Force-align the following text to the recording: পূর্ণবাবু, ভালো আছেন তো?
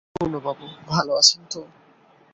পূর্ণবাবু, 0.15 0.65
ভালো 0.87 1.11
আছেন 1.13 1.41
তো? 1.51 1.61